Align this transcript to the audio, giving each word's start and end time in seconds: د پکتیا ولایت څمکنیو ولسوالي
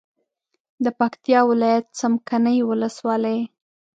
د 0.83 0.85
پکتیا 0.99 1.39
ولایت 1.51 1.85
څمکنیو 1.99 2.69
ولسوالي 2.71 3.39